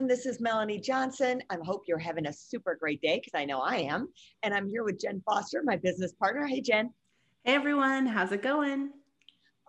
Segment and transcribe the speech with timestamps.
[0.00, 1.42] This is Melanie Johnson.
[1.50, 4.06] I hope you're having a super great day because I know I am.
[4.44, 6.46] And I'm here with Jen Foster, my business partner.
[6.46, 6.94] Hey, Jen.
[7.42, 8.06] Hey, everyone.
[8.06, 8.92] How's it going?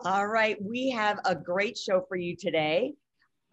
[0.05, 0.55] All right.
[0.61, 2.93] We have a great show for you today.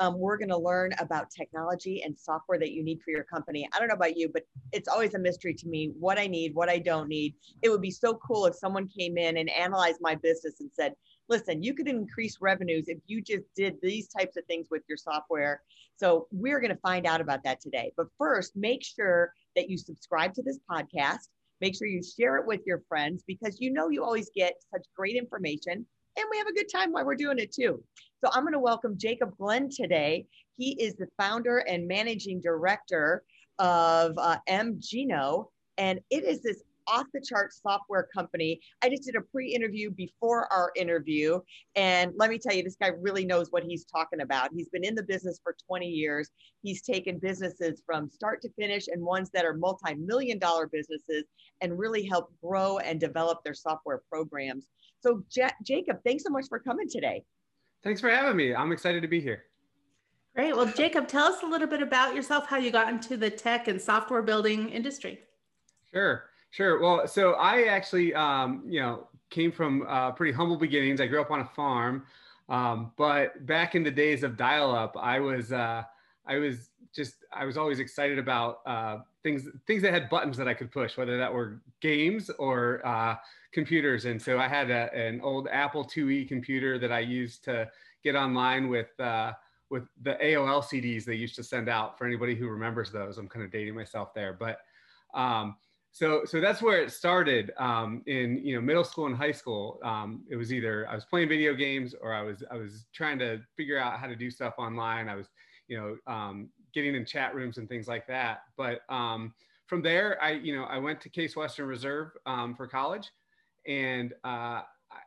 [0.00, 3.66] Um, we're going to learn about technology and software that you need for your company.
[3.74, 6.54] I don't know about you, but it's always a mystery to me what I need,
[6.54, 7.36] what I don't need.
[7.62, 10.92] It would be so cool if someone came in and analyzed my business and said,
[11.28, 14.98] listen, you could increase revenues if you just did these types of things with your
[14.98, 15.62] software.
[15.96, 17.92] So we're going to find out about that today.
[17.96, 21.28] But first, make sure that you subscribe to this podcast.
[21.60, 24.84] Make sure you share it with your friends because you know you always get such
[24.95, 25.86] great information
[26.16, 27.82] and we have a good time while we're doing it too.
[28.24, 30.26] So I'm going to welcome Jacob Glenn today.
[30.56, 33.23] He is the founder and managing director
[33.58, 35.46] of uh, MGenio,
[35.79, 38.60] and it is this off the chart software company.
[38.82, 41.40] I just did a pre interview before our interview.
[41.74, 44.51] And let me tell you, this guy really knows what he's talking about.
[44.54, 46.30] He's been in the business for 20 years.
[46.62, 51.24] He's taken businesses from start to finish and ones that are multi million dollar businesses
[51.60, 54.66] and really help grow and develop their software programs.
[55.01, 57.23] So, J- Jacob, thanks so much for coming today.
[57.82, 58.54] Thanks for having me.
[58.54, 59.45] I'm excited to be here.
[60.34, 60.54] Great.
[60.54, 63.68] Well, Jacob, tell us a little bit about yourself, how you got into the tech
[63.68, 65.20] and software building industry.
[65.91, 66.25] Sure.
[66.50, 66.80] Sure.
[66.80, 71.00] Well, so I actually, um, you know, came from uh, pretty humble beginnings.
[71.00, 72.06] I grew up on a farm,
[72.48, 75.82] um, but back in the days of dial-up, I was, uh,
[76.26, 80.48] I was just, I was always excited about uh, things, things that had buttons that
[80.48, 83.16] I could push, whether that were games or uh,
[83.52, 84.04] computers.
[84.06, 87.70] And so I had a, an old Apple IIe computer that I used to
[88.02, 88.98] get online with.
[88.98, 89.32] Uh,
[89.68, 93.18] with the AOL CDs they used to send out for anybody who remembers those.
[93.18, 94.60] I'm kind of dating myself there, but
[95.12, 95.56] um,
[95.96, 99.80] so so that's where it started um, in you know middle school and high school.
[99.82, 103.18] Um, it was either i was playing video games or i was i was trying
[103.20, 105.08] to figure out how to do stuff online.
[105.08, 105.28] I was
[105.68, 108.40] you know um, getting in chat rooms and things like that.
[108.58, 109.32] But um,
[109.66, 113.10] from there i you know i went to case western reserve um, for college.
[113.66, 114.60] And uh,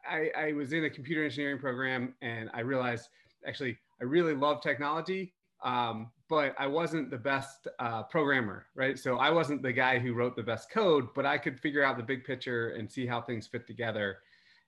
[0.10, 3.10] I, I was in a computer engineering program and i realized
[3.48, 5.34] actually i really love technology
[5.64, 8.98] um, but I wasn't the best uh, programmer, right?
[8.98, 11.98] So I wasn't the guy who wrote the best code, but I could figure out
[11.98, 14.20] the big picture and see how things fit together.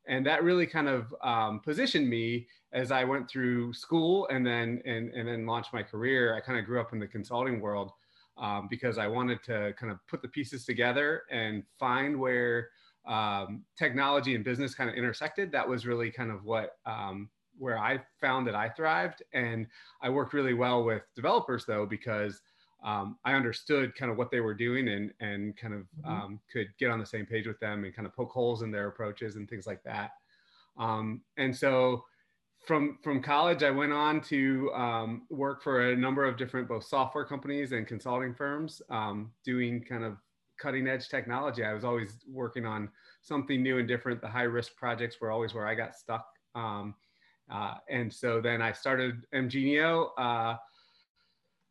[0.07, 4.81] And that really kind of um, positioned me as I went through school and then
[4.85, 6.35] and, and then launched my career.
[6.35, 7.91] I kind of grew up in the consulting world
[8.38, 12.69] um, because I wanted to kind of put the pieces together and find where
[13.06, 15.52] um, technology and business kind of intersected.
[15.52, 19.23] That was really kind of what um, where I found that I thrived.
[19.34, 19.67] And
[20.01, 22.41] I worked really well with developers though, because
[22.84, 26.11] um, I understood kind of what they were doing and, and kind of mm-hmm.
[26.11, 28.72] um, could get on the same page with them and kind of poke holes in
[28.72, 30.11] their approaches and things like that.
[30.78, 32.03] Um, and so
[32.66, 36.84] from, from college, I went on to um, work for a number of different both
[36.84, 40.17] software companies and consulting firms um, doing kind of
[40.59, 41.63] cutting edge technology.
[41.63, 42.90] I was always working on
[43.22, 44.22] something new and different.
[44.22, 46.25] The high risk projects were always where I got stuck.
[46.53, 46.95] Um,
[47.51, 50.56] uh, and so then I started MGenio uh,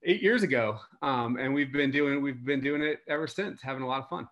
[0.04, 3.82] eight years ago, um, and we've been doing we've been doing it ever since, having
[3.82, 4.28] a lot of fun.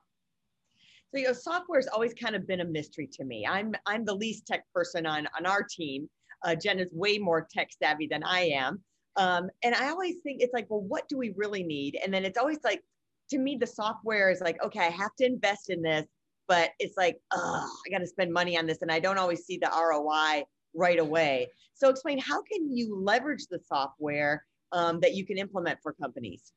[1.10, 3.46] So you know, software has always kind of been a mystery to me.
[3.46, 6.08] I'm I'm the least tech person on on our team.
[6.44, 8.82] Uh, Jen is way more tech savvy than I am,
[9.16, 11.98] um, and I always think it's like, well, what do we really need?
[12.04, 12.82] And then it's always like,
[13.30, 16.06] to me, the software is like, okay, I have to invest in this,
[16.46, 19.58] but it's like, I got to spend money on this, and I don't always see
[19.58, 21.48] the ROI right away.
[21.74, 26.52] So explain how can you leverage the software um, that you can implement for companies?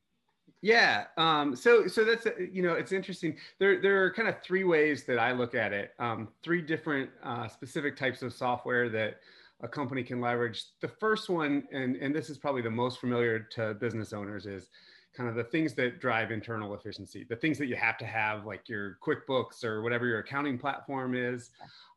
[0.62, 1.06] Yeah.
[1.18, 3.36] Um, so so that's you know it's interesting.
[3.60, 5.92] There there are kind of three ways that I look at it.
[6.00, 9.22] Um, three different uh, specific types of software that
[9.62, 10.64] a company can leverage.
[10.82, 14.70] The first one, and and this is probably the most familiar to business owners, is
[15.16, 18.46] kind of the things that drive internal efficiency, the things that you have to have,
[18.46, 21.50] like your QuickBooks or whatever your accounting platform is.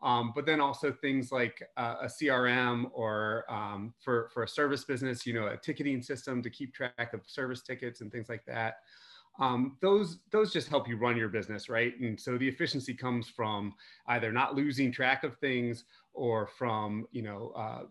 [0.03, 4.85] Um, but then also things like uh, a CRM or um, for, for a service
[4.85, 8.45] business, you know, a ticketing system to keep track of service tickets and things like
[8.47, 8.79] that.
[9.39, 11.99] Um, those those just help you run your business, right?
[11.99, 13.75] And so the efficiency comes from
[14.07, 17.83] either not losing track of things or from you know uh,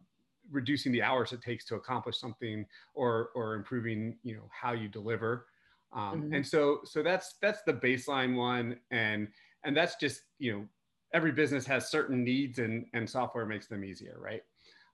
[0.54, 4.88] reducing the hours it takes to accomplish something or or improving you know how you
[4.88, 5.48] deliver.
[5.92, 6.34] Um, mm-hmm.
[6.36, 8.78] and so so that's that's the baseline one.
[8.92, 9.28] And
[9.64, 10.66] and that's just you know
[11.14, 14.44] every business has certain needs and and software makes them easier right?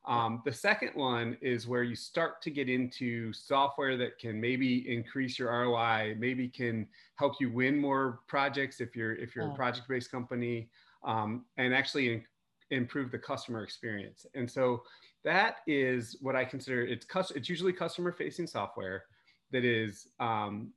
[0.05, 4.91] Um, the second one is where you start to get into software that can maybe
[4.91, 9.53] increase your ROI, maybe can help you win more projects if you're if you're yeah.
[9.53, 10.69] a project-based company,
[11.03, 12.23] um, and actually in,
[12.71, 14.25] improve the customer experience.
[14.35, 14.83] And so
[15.23, 17.05] that is what I consider it's
[17.35, 19.03] it's usually customer-facing software
[19.51, 20.71] that is um,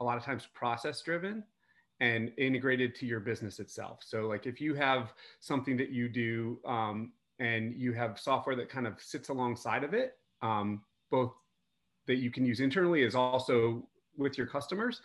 [0.00, 1.42] a lot of times process-driven
[2.00, 4.00] and integrated to your business itself.
[4.04, 8.68] So like if you have something that you do um, and you have software that
[8.68, 11.32] kind of sits alongside of it, um, both
[12.06, 13.86] that you can use internally as also
[14.16, 15.00] with your customers.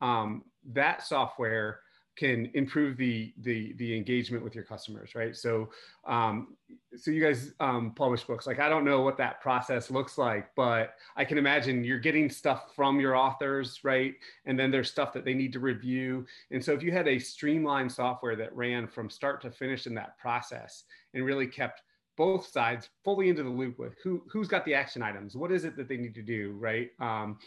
[0.00, 1.80] Um, that software
[2.16, 5.36] can improve the the the engagement with your customers right?
[5.36, 5.70] So
[6.06, 6.56] um
[6.96, 8.46] so you guys um publish books.
[8.46, 12.30] Like i don't know what that process looks like but i can imagine you're getting
[12.30, 14.14] stuff from your authors right?
[14.46, 16.26] And then there's stuff that they need to review.
[16.50, 19.94] And so if you had a streamlined software that ran from start to finish in
[19.94, 20.84] that process
[21.14, 21.82] and really kept
[22.16, 25.36] both sides fully into the loop with who who's got the action items.
[25.36, 26.90] What is it that they need to do right?
[27.00, 27.38] Um,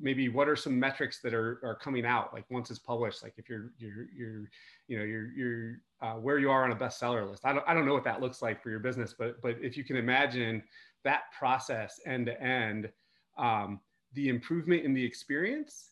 [0.00, 3.34] maybe what are some metrics that are, are coming out like once it's published like
[3.36, 4.50] if you're you're you're
[4.88, 7.44] you know you're you're uh, where you are on a bestseller list.
[7.44, 9.76] I don't, I don't know what that looks like for your business but but if
[9.76, 10.62] you can imagine
[11.04, 12.90] that process end to end
[13.36, 13.80] um,
[14.14, 15.90] the improvement in the experience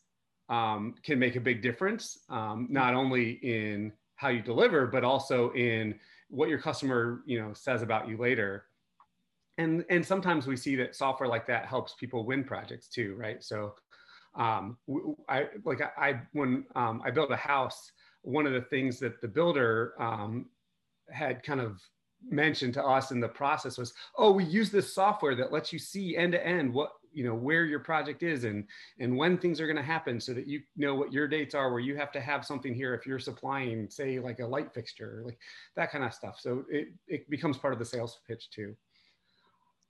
[0.49, 5.53] um, can make a big difference um, not only in how you deliver but also
[5.53, 5.95] in
[6.29, 8.65] what your customer you know says about you later.
[9.59, 13.43] And and sometimes we see that software like that helps people win projects too right?
[13.43, 13.75] So
[14.37, 14.77] um,
[15.29, 17.91] I like I, when um, I built a house,
[18.23, 20.47] one of the things that the builder um,
[21.11, 21.81] had kind of
[22.29, 25.79] mentioned to us in the process was, oh, we use this software that lets you
[25.79, 28.65] see end to end what you know where your project is and
[28.99, 31.71] and when things are going to happen so that you know what your dates are
[31.71, 35.23] where you have to have something here if you're supplying say like a light fixture
[35.25, 35.39] like
[35.77, 36.39] that kind of stuff.
[36.39, 38.77] So it, it becomes part of the sales pitch too.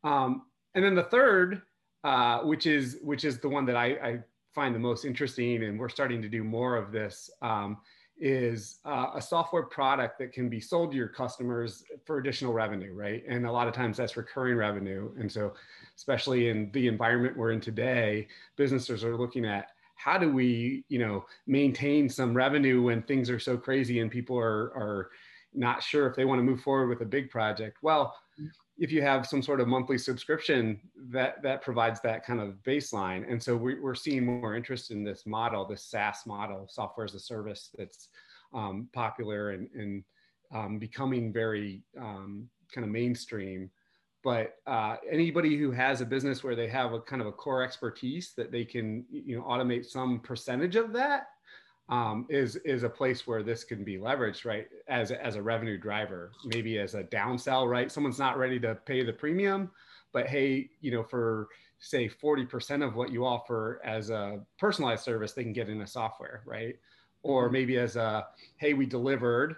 [0.04, 0.42] Um,
[0.74, 1.62] and then the third
[2.04, 4.18] uh, which is which is the one that I, I,
[4.54, 7.76] find the most interesting and we're starting to do more of this um,
[8.18, 12.94] is uh, a software product that can be sold to your customers for additional revenue,
[12.94, 13.22] right?
[13.28, 15.12] And a lot of times that's recurring revenue.
[15.18, 15.52] And so,
[15.96, 20.98] especially in the environment we're in today, businesses are looking at how do we, you
[20.98, 25.10] know, maintain some revenue when things are so crazy and people are are
[25.54, 27.78] not sure if they want to move forward with a big project.
[27.82, 28.14] Well,
[28.78, 30.80] if you have some sort of monthly subscription
[31.10, 33.30] that that provides that kind of baseline.
[33.30, 37.14] And so we, are seeing more interest in this model this saas model software as
[37.14, 38.08] a service that's
[38.52, 40.04] um, popular and, and
[40.54, 43.70] um, becoming very um, kind of mainstream.
[44.22, 47.62] But uh, anybody who has a business where they have a kind of a core
[47.62, 51.28] expertise that they can you know automate some percentage of that
[51.88, 54.68] um, is is a place where this can be leveraged, right?
[54.88, 57.90] As as a revenue driver, maybe as a downsell, right?
[57.90, 59.70] Someone's not ready to pay the premium,
[60.12, 61.48] but hey, you know, for
[61.78, 65.86] say 40% of what you offer as a personalized service, they can get in a
[65.86, 66.74] software, right?
[67.22, 67.52] Or mm-hmm.
[67.52, 69.56] maybe as a hey, we delivered,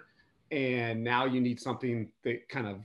[0.51, 2.81] and now you need something that kind of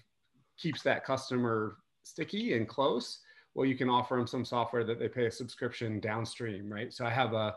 [0.57, 3.21] keeps that customer sticky and close.
[3.55, 6.93] Well, you can offer them some software that they pay a subscription downstream, right?
[6.93, 7.57] So I have a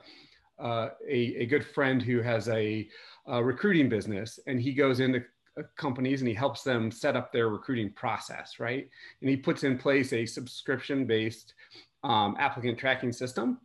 [0.59, 2.87] uh, a, a good friend who has a,
[3.27, 5.21] a, recruiting business and he goes into
[5.57, 8.89] uh, companies and he helps them set up their recruiting process, right?
[9.21, 11.53] And he puts in place a subscription based
[12.03, 13.59] um, applicant tracking system.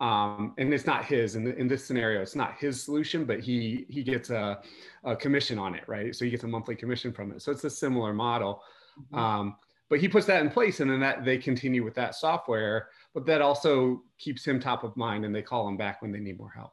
[0.00, 3.40] Um, and it's not his in, the, in this scenario, it's not his solution, but
[3.40, 4.60] he, he gets a,
[5.02, 6.14] a, commission on it, right?
[6.14, 7.42] So he gets a monthly commission from it.
[7.42, 8.62] So it's a similar model.
[9.12, 9.18] Mm-hmm.
[9.18, 9.56] Um,
[9.88, 13.26] but he puts that in place and then that they continue with that software but
[13.26, 16.38] that also keeps him top of mind and they call him back when they need
[16.38, 16.72] more help.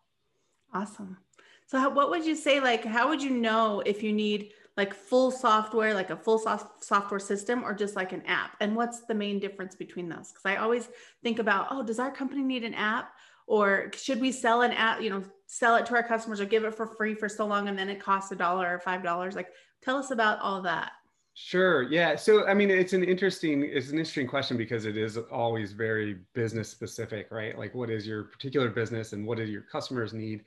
[0.74, 1.18] Awesome.
[1.66, 4.94] So how, what would you say, like, how would you know if you need like
[4.94, 8.58] full software, like a full soft software system or just like an app?
[8.60, 10.32] And what's the main difference between those?
[10.32, 10.90] Cause I always
[11.24, 13.14] think about, oh, does our company need an app?
[13.48, 16.64] Or should we sell an app, you know, sell it to our customers or give
[16.64, 19.36] it for free for so long and then it costs a dollar or five dollars?
[19.36, 19.50] Like
[19.82, 20.92] tell us about all that.
[21.38, 21.84] Sure.
[21.84, 22.16] Yeah.
[22.16, 26.20] So, I mean, it's an interesting, it's an interesting question because it is always very
[26.34, 27.58] business specific, right?
[27.58, 30.46] Like, what is your particular business and what do your customers need?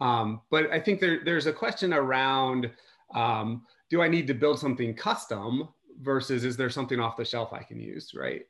[0.00, 2.70] Um, but I think there, there's a question around,
[3.12, 5.68] um, do I need to build something custom
[6.00, 8.42] versus is there something off the shelf I can use, right?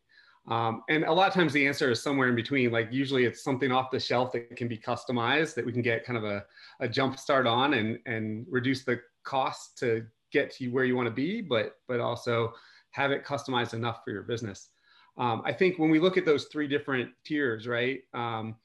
[0.48, 2.70] Um, and a lot of times the answer is somewhere in between.
[2.70, 6.04] Like usually it's something off the shelf that can be customized that we can get
[6.04, 6.44] kind of a,
[6.80, 11.06] a jump start on and, and reduce the cost to get to where you want
[11.06, 12.52] to be, but but also
[12.92, 14.70] have it customized enough for your business.
[15.18, 18.00] Um, I think when we look at those three different tiers, right?
[18.14, 18.56] Um,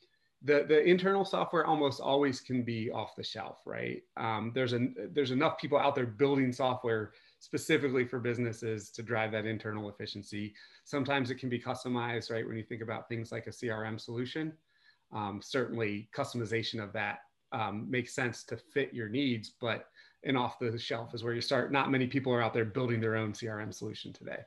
[0.44, 4.04] the, the internal software almost always can be off the shelf, right?
[4.16, 9.32] Um, there's a there's enough people out there building software specifically for businesses to drive
[9.32, 10.54] that internal efficiency.
[10.84, 12.48] Sometimes it can be customized, right?
[12.48, 14.54] When you think about things like a CRM solution,
[15.12, 17.20] um, certainly customization of that
[17.52, 19.88] um, makes sense to fit your needs, but
[20.24, 21.72] and off the shelf is where you start.
[21.72, 24.40] Not many people are out there building their own CRM solution today.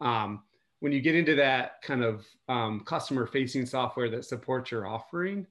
[0.00, 0.42] Um,
[0.80, 5.46] when you get into that kind of um, customer facing software that supports your offering,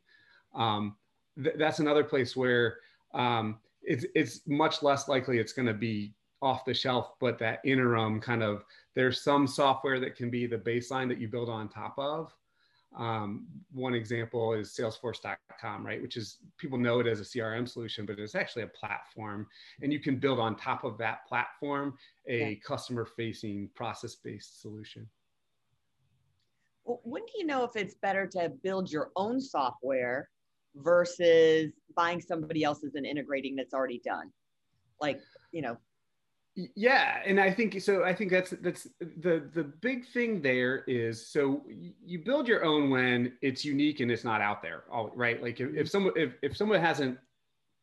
[0.56, 0.96] um,
[1.41, 2.77] th- that's another place where
[3.13, 7.60] um, it's, it's much less likely it's going to be off the shelf, but that
[7.65, 8.63] interim kind of
[8.96, 12.34] there's some software that can be the baseline that you build on top of.
[12.96, 16.01] Um, one example is salesforce.com, right?
[16.01, 19.48] Which is people know it as a CRM solution, but it's actually a platform.
[19.82, 22.56] And you can build on top of that platform a yeah.
[22.65, 25.08] customer facing process based solution.
[26.86, 30.29] Well, when do you know if it's better to build your own software
[30.75, 34.32] versus buying somebody else's and integrating that's already done?
[35.01, 35.20] Like,
[35.51, 35.77] you know,
[36.75, 41.27] yeah and i think so i think that's that's the the big thing there is
[41.27, 41.63] so
[42.03, 45.41] you build your own when it's unique and it's not out there all right?
[45.41, 47.17] Like if, if someone if, if someone hasn't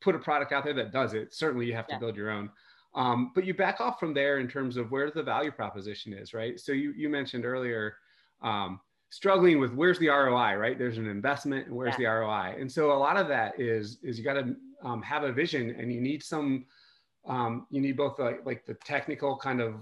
[0.00, 1.98] put a product out there that does it certainly you have to yeah.
[1.98, 2.50] build your own.
[2.94, 6.34] Um, but you back off from there in terms of where the value proposition is
[6.34, 6.58] right?
[6.58, 7.96] So you you mentioned earlier
[8.42, 10.78] um, struggling with where's the roi right?
[10.78, 12.10] There's an investment and where's yeah.
[12.10, 15.24] the roi and so a lot of that is is you got to um, have
[15.24, 16.66] a vision and you need some
[17.26, 19.74] um, you need both like, like the technical kind of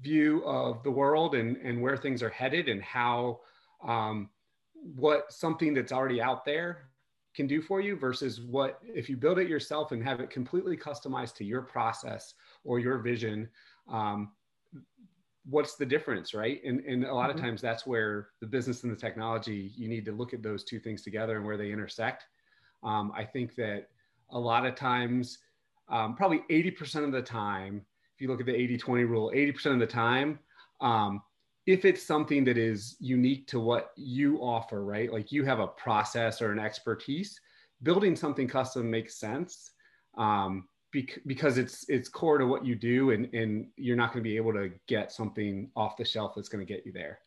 [0.00, 3.40] view of the world and, and where things are headed and how
[3.86, 4.28] um,
[4.74, 6.88] what something that's already out there
[7.34, 10.76] can do for you versus what if you build it yourself and have it completely
[10.76, 12.34] customized to your process
[12.64, 13.48] or your vision
[13.88, 14.32] um,
[15.48, 17.38] what's the difference right and, and a lot mm-hmm.
[17.38, 20.64] of times that's where the business and the technology you need to look at those
[20.64, 22.24] two things together and where they intersect
[22.82, 23.88] um, i think that
[24.30, 25.38] a lot of times
[25.90, 27.82] um, probably 80% of the time,
[28.14, 30.38] if you look at the 80 20 rule, 80% of the time,
[30.80, 31.22] um,
[31.66, 35.12] if it's something that is unique to what you offer, right?
[35.12, 37.38] Like you have a process or an expertise,
[37.82, 39.72] building something custom makes sense
[40.16, 44.24] um, bec- because it's it's core to what you do, and and you're not going
[44.24, 47.18] to be able to get something off the shelf that's going to get you there.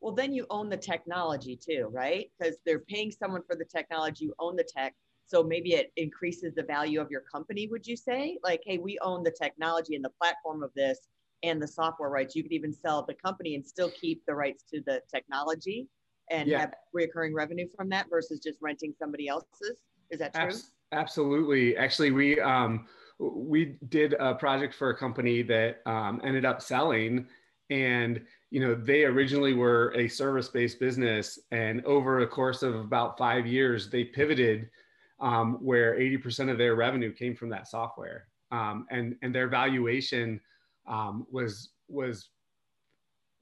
[0.00, 2.30] Well, then you own the technology too, right?
[2.38, 4.94] Because they're paying someone for the technology, you own the tech.
[5.26, 8.38] So maybe it increases the value of your company, would you say?
[8.44, 10.98] Like, hey, we own the technology and the platform of this
[11.42, 12.36] and the software rights.
[12.36, 15.88] You could even sell the company and still keep the rights to the technology
[16.30, 16.60] and yeah.
[16.60, 19.78] have recurring revenue from that versus just renting somebody else's.
[20.10, 20.52] Is that true?
[20.92, 21.76] Absolutely.
[21.76, 22.86] Actually, we um,
[23.18, 27.26] we did a project for a company that um, ended up selling,
[27.70, 33.18] and you know they originally were a service-based business, and over a course of about
[33.18, 34.70] five years, they pivoted
[35.20, 38.28] um, where 80% of their revenue came from that software.
[38.50, 40.40] Um, and, and their valuation
[40.86, 42.28] um, was, was,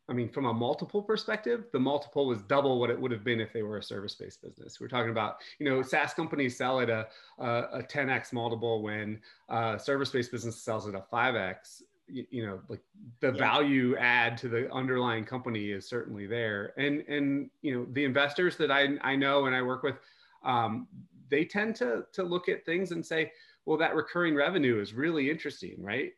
[0.08, 3.40] I mean, from a multiple perspective, the multiple was double what it would have been
[3.40, 4.80] if they were a service-based business.
[4.80, 7.06] We're talking about, you know, SaaS companies sell at a,
[7.38, 12.60] a, a 10x multiple when a service-based business sells at a 5x you, you know
[12.68, 12.80] like
[13.20, 13.38] the yeah.
[13.38, 18.56] value add to the underlying company is certainly there and and you know the investors
[18.56, 19.96] that i i know and i work with
[20.44, 20.86] um,
[21.30, 23.32] they tend to to look at things and say,
[23.66, 26.12] well, that recurring revenue is really interesting, right?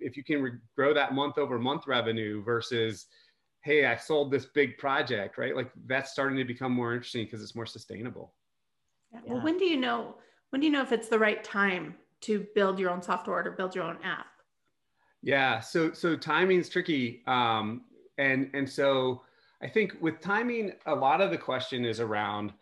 [0.00, 3.06] If you can re- grow that month over month revenue versus,
[3.62, 5.56] hey, I sold this big project, right?
[5.56, 8.34] Like that's starting to become more interesting because it's more sustainable.
[9.12, 9.20] Yeah.
[9.26, 10.16] Well, when do you know?
[10.50, 13.50] When do you know if it's the right time to build your own software or
[13.52, 14.26] build your own app?
[15.22, 17.84] Yeah, so so timing's tricky, um,
[18.18, 19.22] and and so
[19.62, 22.52] I think with timing, a lot of the question is around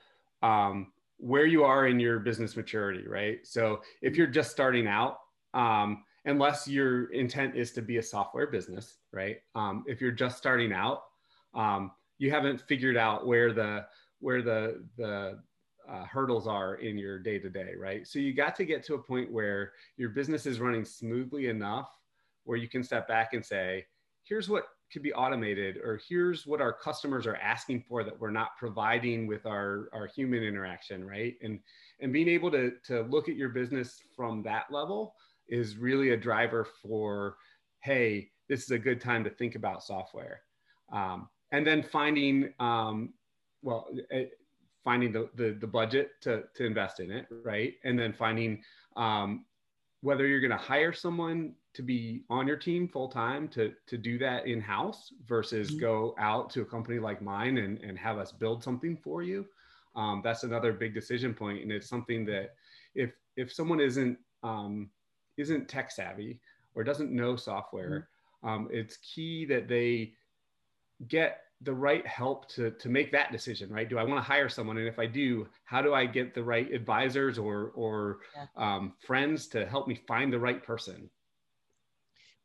[0.42, 3.38] um, where you are in your business maturity, right?
[3.44, 5.18] So if you're just starting out,
[5.54, 9.36] um, unless your intent is to be a software business, right?
[9.54, 11.04] Um, if you're just starting out,
[11.54, 13.86] um, you haven't figured out where the
[14.18, 15.38] where the the
[15.88, 18.06] uh, hurdles are in your day to day, right?
[18.06, 21.88] So you got to get to a point where your business is running smoothly enough
[22.44, 23.86] where you can step back and say,
[24.24, 28.30] here's what could be automated or here's what our customers are asking for that we're
[28.30, 31.34] not providing with our, our human interaction right?
[31.42, 31.60] And
[32.00, 35.14] and being able to to look at your business from that level
[35.48, 37.36] is really a driver for
[37.80, 40.42] hey this is a good time to think about software.
[40.92, 43.14] Um, and then finding um,
[43.62, 44.26] well eh,
[44.84, 47.74] finding the, the, the budget to to invest in it right?
[47.84, 48.62] And then finding
[48.96, 49.46] um,
[50.02, 53.96] whether you're going to hire someone to be on your team full time to to
[53.96, 55.80] do that in house versus mm-hmm.
[55.80, 59.46] go out to a company like mine and and have us build something for you
[59.94, 62.54] um, that's another big decision point and it's something that
[62.94, 64.90] if if someone isn't um,
[65.36, 66.40] isn't tech savvy
[66.74, 68.08] or doesn't know software
[68.44, 68.48] mm-hmm.
[68.48, 70.12] um, it's key that they
[71.08, 74.48] get the right help to to make that decision right do i want to hire
[74.48, 78.46] someone and if i do how do i get the right advisors or or yeah.
[78.56, 81.08] um, friends to help me find the right person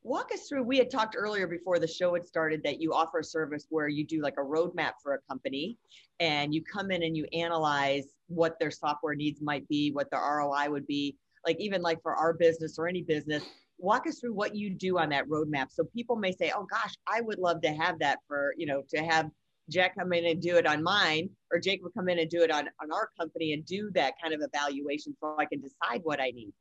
[0.07, 3.19] walk us through we had talked earlier before the show had started that you offer
[3.19, 5.77] a service where you do like a roadmap for a company
[6.21, 10.17] and you come in and you analyze what their software needs might be what the
[10.17, 13.43] roi would be like even like for our business or any business
[13.79, 15.67] walk us through what you do on that roadmap.
[15.69, 18.83] So people may say oh gosh i would love to have that for you know
[18.89, 19.29] to have
[19.69, 22.41] jack come in and do it on mine or jake would come in and do
[22.41, 25.99] it on on our company and do that kind of evaluation so i can decide
[26.03, 26.53] what i need.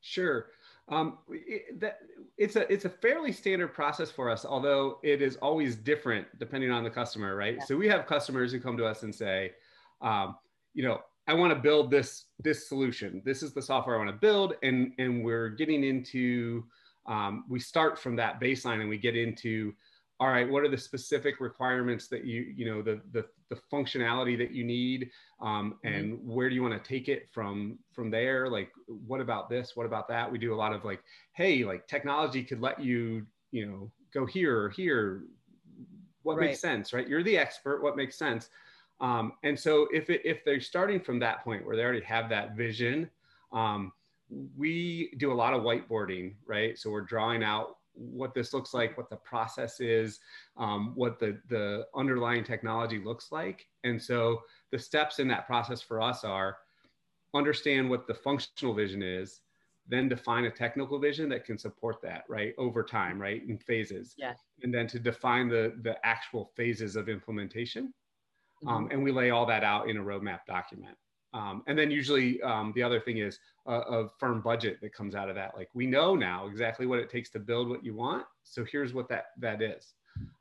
[0.00, 0.46] Sure
[0.90, 2.00] um, it, that,
[2.36, 6.70] it's a it's a fairly standard process for us, although it is always different depending
[6.70, 7.56] on the customer, right?
[7.58, 7.64] Yeah.
[7.64, 9.52] So we have customers who come to us and say,
[10.00, 10.36] um,
[10.74, 13.22] you know, I want to build this this solution.
[13.24, 16.64] This is the software I want to build, and and we're getting into
[17.06, 19.72] um, we start from that baseline and we get into
[20.20, 24.38] all right what are the specific requirements that you you know the the, the functionality
[24.38, 25.10] that you need
[25.40, 25.94] um, mm-hmm.
[25.94, 28.48] and where do you want to take it from from there?
[28.48, 29.72] Like what about this?
[29.74, 30.30] What about that?
[30.30, 34.26] We do a lot of like hey like technology could let you you know go
[34.26, 35.24] here or here.
[36.22, 36.48] What right.
[36.48, 37.08] makes sense right?
[37.08, 38.50] You're the expert what makes sense?
[39.00, 42.28] Um, and so if it, if they're starting from that point where they already have
[42.28, 43.08] that vision
[43.50, 43.92] um,
[44.56, 46.78] we do a lot of whiteboarding right?
[46.78, 50.20] So we're drawing out what this looks like, what the process is,
[50.56, 53.66] um, what the, the underlying technology looks like.
[53.84, 54.40] And so
[54.72, 56.58] the steps in that process for us are
[57.34, 59.40] understand what the functional vision is,
[59.88, 64.14] then define a technical vision that can support that, right, over time, right, in phases.
[64.16, 64.34] Yeah.
[64.62, 67.92] And then to define the, the actual phases of implementation.
[68.64, 68.68] Mm-hmm.
[68.68, 70.96] Um, and we lay all that out in a roadmap document.
[71.32, 75.14] Um, and then usually um, the other thing is a, a, firm budget that comes
[75.14, 75.56] out of that.
[75.56, 78.26] Like we know now exactly what it takes to build what you want.
[78.42, 79.94] So here's what that that is.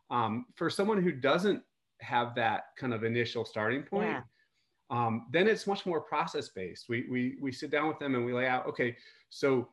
[0.10, 1.62] Um, for someone who doesn't
[2.02, 4.22] have that kind of initial starting point, yeah.
[4.92, 6.90] Um, then it's much more process based.
[6.90, 8.66] We, we we sit down with them and we lay out.
[8.66, 8.98] Okay,
[9.30, 9.70] so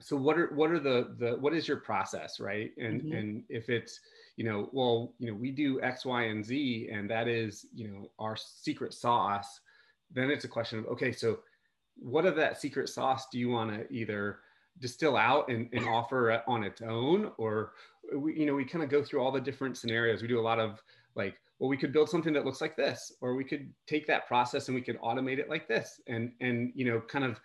[0.00, 2.70] so what are what are the the what is your process, right?
[2.78, 3.12] And mm-hmm.
[3.12, 4.00] and if it's
[4.36, 7.88] you know well you know we do X, Y, and Z, and that is you
[7.88, 9.60] know our secret sauce
[10.12, 11.38] then it's a question of okay so
[11.96, 14.38] what of that secret sauce do you want to either
[14.78, 17.30] distill out and, and offer on its own?
[17.38, 17.72] Or
[18.14, 20.22] we you know we kind of go through all the different scenarios.
[20.22, 20.82] We do a lot of
[21.14, 24.26] like well we could build something that looks like this or we could take that
[24.26, 26.00] process and we could automate it like this.
[26.06, 27.40] And and you know kind of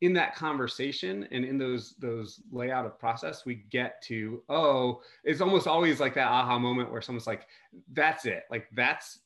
[0.00, 5.40] in that conversation and in those those layout of process we get to oh it's
[5.40, 7.46] almost always like that aha moment where someone's like
[7.92, 8.44] that's it.
[8.50, 9.20] Like that's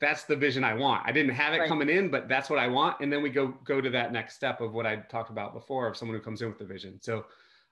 [0.00, 1.02] that's the vision I want.
[1.06, 1.68] I didn't have it right.
[1.68, 3.00] coming in, but that's what I want.
[3.00, 5.86] And then we go go to that next step of what I talked about before
[5.86, 6.98] of someone who comes in with the vision.
[7.00, 7.26] So,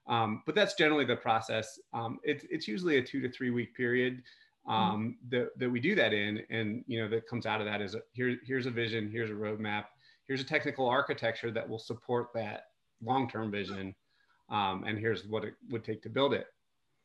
[0.06, 1.78] um, but that's generally the process.
[1.94, 4.22] Um, it's it's usually a two to three week period
[4.68, 4.72] mm-hmm.
[4.72, 5.36] um, mm-hmm.
[5.36, 7.96] that that we do that in, and you know that comes out of that is
[8.12, 9.84] here here's a vision, here's a roadmap,
[10.26, 12.64] here's a technical architecture that will support that
[13.02, 13.94] long term vision,
[14.50, 16.46] um, and here's what it would take to build it.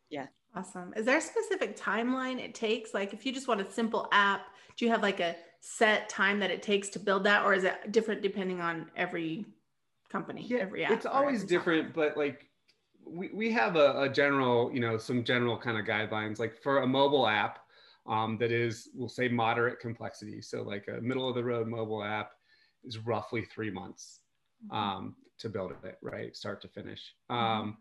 [0.10, 0.28] Yeah.
[0.56, 0.94] Awesome.
[0.96, 2.94] Is there a specific timeline it takes?
[2.94, 4.42] Like if you just want a simple app,
[4.78, 7.64] do you have like a set time that it takes to build that or is
[7.64, 9.46] it different depending on every
[10.12, 10.92] company, yeah, every app?
[10.92, 12.10] It's always different, software?
[12.10, 12.50] but like
[13.06, 16.38] we, we have a, a, general, you know, some general kind of guidelines.
[16.38, 17.60] Like for a mobile app
[18.06, 20.42] um, that is, we'll say moderate complexity.
[20.42, 22.32] So like a middle of the road mobile app
[22.84, 24.20] is roughly three months
[24.66, 24.76] mm-hmm.
[24.76, 26.36] um, to build it, right?
[26.36, 27.14] Start to finish.
[27.32, 27.44] Mm-hmm.
[27.44, 27.78] Um,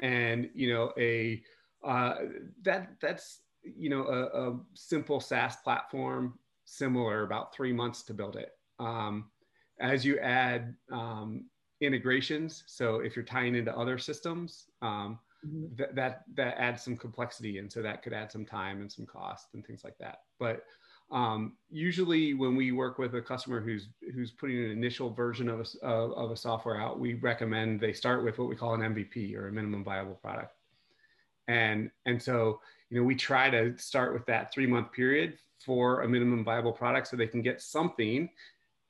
[0.00, 1.42] and, you know, a,
[1.84, 2.14] uh,
[2.62, 8.36] that that's you know a, a, simple SaaS platform, similar about three months to build
[8.36, 8.50] it.
[8.78, 9.30] Um,
[9.80, 11.46] as you add um,
[11.80, 15.74] integrations, so if you're tying into other systems, um, mm-hmm.
[15.76, 19.06] th- that that adds some complexity, and so that could add some time and some
[19.06, 20.18] cost and things like that.
[20.38, 20.64] But
[21.10, 25.60] um, usually, when we work with a customer who's who's putting an initial version of
[25.60, 28.80] a, of, of a software out, we recommend they start with what we call an
[28.80, 30.54] MVP or a minimum viable product
[31.48, 36.02] and and so you know we try to start with that three month period for
[36.02, 38.28] a minimum viable product so they can get something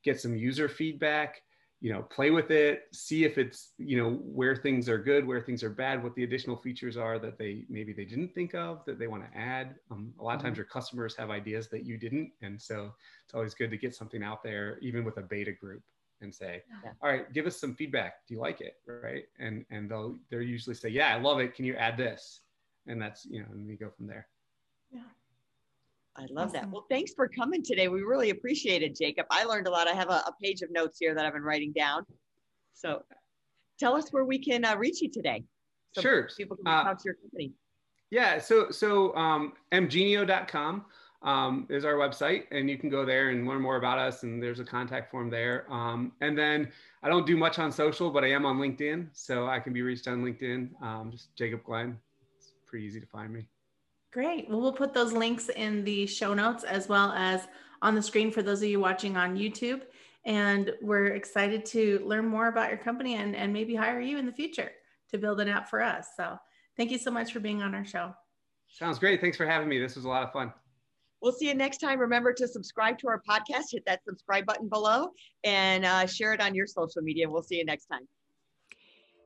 [0.04, 1.42] get some user feedback
[1.80, 5.40] you know play with it see if it's you know where things are good where
[5.40, 8.84] things are bad what the additional features are that they maybe they didn't think of
[8.86, 10.58] that they want to add um, a lot of times mm-hmm.
[10.58, 12.92] your customers have ideas that you didn't and so
[13.24, 15.82] it's always good to get something out there even with a beta group
[16.22, 16.92] and say, Yeah.
[17.02, 18.26] all right, give us some feedback.
[18.26, 18.76] Do you like it?
[18.86, 19.24] Right.
[19.38, 21.54] And, and they'll, they'll usually say, yeah, I love it.
[21.54, 22.40] Can you add this?
[22.86, 24.26] And that's, you know, and we go from there.
[24.90, 25.00] Yeah.
[26.16, 26.70] I love that.
[26.70, 27.88] Well, thanks for coming today.
[27.88, 29.26] We really appreciate it, Jacob.
[29.30, 29.88] I learned a lot.
[29.88, 32.04] I have a, a page of notes here that I've been writing down.
[32.74, 33.02] So
[33.78, 35.44] tell us where we can uh, reach you today.
[35.94, 36.28] So Sure.
[36.36, 37.52] People can Uh, out to your company.
[38.10, 40.84] Yeah, so so um, mgenio.com
[41.22, 44.22] um, is our website, and you can go there and learn more about us.
[44.22, 45.66] And there's a contact form there.
[45.72, 46.70] Um, and then
[47.02, 49.80] I don't do much on social, but I am on LinkedIn, so I can be
[49.80, 50.82] reached on LinkedIn.
[50.82, 51.96] Um, just Jacob Glenn.
[52.72, 53.48] It's pretty easy to find me.
[54.12, 54.48] Great.
[54.48, 57.46] Well, we'll put those links in the show notes as well as
[57.82, 59.82] on the screen for those of you watching on YouTube.
[60.24, 64.24] And we're excited to learn more about your company and, and maybe hire you in
[64.24, 64.70] the future
[65.10, 66.08] to build an app for us.
[66.16, 66.38] So
[66.76, 68.14] thank you so much for being on our show.
[68.68, 69.20] Sounds great.
[69.20, 69.78] Thanks for having me.
[69.78, 70.52] This was a lot of fun.
[71.20, 71.98] We'll see you next time.
[71.98, 75.10] Remember to subscribe to our podcast, hit that subscribe button below,
[75.44, 77.28] and uh, share it on your social media.
[77.28, 78.08] We'll see you next time.